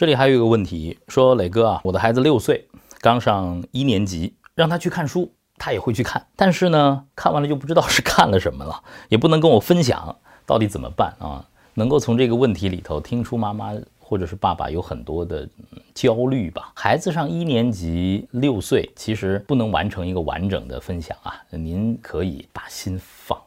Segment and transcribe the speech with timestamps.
[0.00, 2.66] 这里还有一个问题，说磊哥啊，我的孩子六岁，
[3.02, 10.16] 刚上一年级，让他去看书，他也会去看，但是呢，看完了就不知道是看了什么了，也不能跟我分享，
[10.46, 11.44] 到底怎么办啊？
[11.74, 13.74] 能够从这个问题里头听出妈妈。
[13.98, 15.48] 或者是爸爸有很多的
[15.94, 16.72] 焦虑吧。
[16.74, 21.32] 孩子上一年级六岁，其实不能完成一个完整的分享啊。
[21.50, 23.39] 您可以把心放。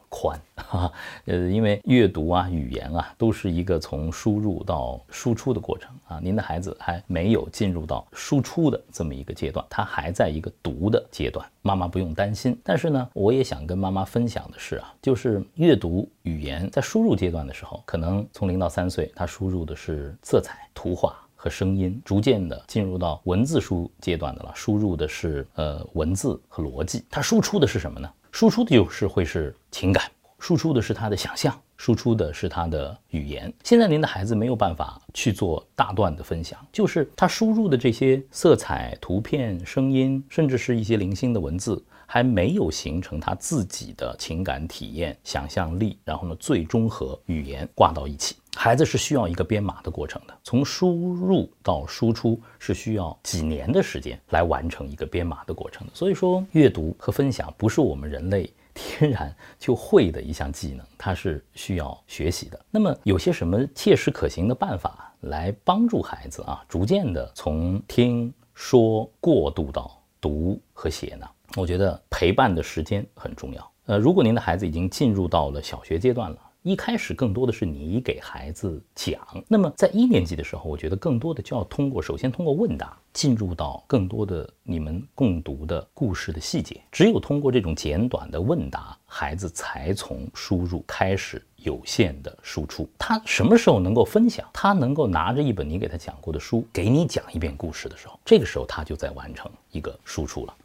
[1.26, 6.20] 呃，因为阅读啊、语言啊，都是一个从输入到输出的过程啊。
[6.22, 12.58] 您的孩子还没有进入到输出的这么一个阶段，他还在一个读的阶段，妈妈不用担心。
[12.62, 28.10] 但是呢，我也想跟妈妈分享的是啊，就是阅读语言在输入阶段的时候，可能从零到三岁，他输入的是色彩、图画和声音，逐渐的进入到文字输阶段的了，输入的是呃文字和逻辑，他输出的是什么呢？
[28.30, 30.10] 输出的就是会是情感，
[30.44, 33.50] 输出的是他的想象，输出的是他的语言。
[33.62, 48.36] 现在您的孩子没有办法去做大段的分享，就是他输入的这些色彩、图片、声音，甚至是一些零星的文字，还没有形成他自己的情感体验、想象力，然后呢，最终和语言挂到一起。
[48.54, 55.92] 孩子是需要一个编码的过程的，从输入到输出是需要几年的时间来完成一个编码的过程的。
[55.94, 62.60] 所以说，阅读和分享不是我们人类天然就会的一项技能，它是需要学习的。
[62.70, 71.26] 那么，有些什么切实可行的办法来帮助孩子啊，逐渐的从听说过渡到读和写呢？
[71.56, 73.72] 我觉得陪伴的时间很重要。
[73.86, 76.38] 呃，如果您的孩子已经进入到了小学阶段了。
[76.64, 86.80] 一开始更多的是你给孩子讲，那么在一年级的时候，我觉得更多的就要通过，首先通过问答进入到更多的你们共读的故事的细节。
[86.90, 92.88] 只有通过这种简短的问答，孩子才从输入开始有限的输出。
[92.96, 94.48] 他什么时候能够分享？
[94.50, 100.56] 他能够拿着一本你给他讲过的书，给你讲一遍故事的时候，这个时候他就在完成一个输出了。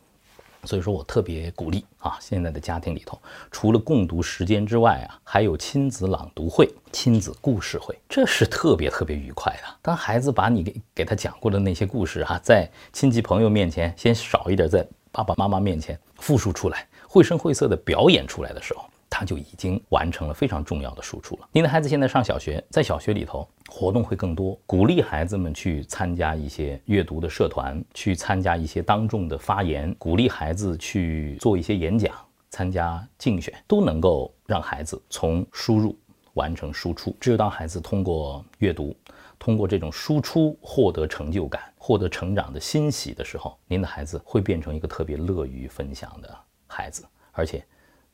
[0.66, 3.20] 所以说我特别鼓励啊，现在的家庭里头，
[3.52, 9.76] 除了共读时间之外啊，还有亲子朗读会、亲子故事会，这是特别特别愉快的。
[9.82, 18.84] 当孩子把你给给他讲过的那些故事哈，在亲戚朋友面前先少一点，在爸爸妈妈面前复述出来，绘声绘色的表演出来的时候。
[19.20, 21.50] 他就已经完成了非常重要的输出了。
[21.52, 32.16] 您的孩子现在上小学，在小学里头活动会更多，鼓励孩子们去参加一些阅读的社团，去参加一些当众的发言，鼓励孩子去做一些演讲，
[32.50, 35.94] 参加竞选，都能够让孩子从输入
[36.36, 37.14] 完成输出。
[37.20, 38.96] 只有当孩子通过阅读，
[39.38, 46.34] 通过这种输出获得成就感、获得成长的欣喜的时候，您的孩子会变成一个特别乐于分享的
[46.68, 47.04] 孩子，
[47.34, 47.62] 而且。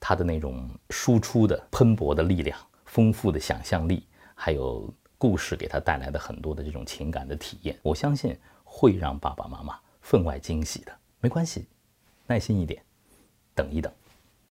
[0.08, 2.56] 他的那种输出的喷薄的力量、
[2.86, 4.06] 丰富的想象力，
[4.36, 10.96] 还有故事给他带来的很多的这种情感的体验，我相信会让爸爸妈妈分外惊喜的。
[11.20, 11.66] 没关系，
[12.28, 12.84] 耐心一点，
[13.56, 13.92] 等一等。